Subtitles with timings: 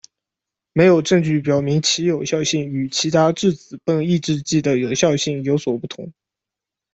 [0.73, 6.11] 没有证据表明其有效性与其他质子泵抑制剂的有效性有所不同。